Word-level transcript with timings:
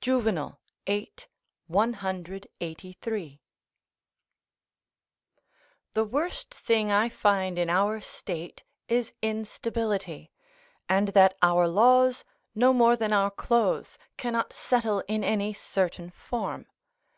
Juvenal, 0.00 0.60
viii. 0.86 1.10
183.] 1.66 3.40
The 5.92 6.04
worst 6.06 6.54
thing 6.54 6.90
I 6.90 7.10
find 7.10 7.58
in 7.58 7.68
our 7.68 8.00
state 8.00 8.62
is 8.88 9.12
instability, 9.20 10.32
and 10.88 11.08
that 11.08 11.36
our 11.42 11.68
laws, 11.68 12.24
no 12.54 12.72
more 12.72 12.96
than 12.96 13.12
our 13.12 13.30
clothes, 13.30 13.98
cannot 14.16 14.54
settle 14.54 15.00
in 15.06 15.22
any 15.22 15.52
certain 15.52 16.08
form. 16.08 16.64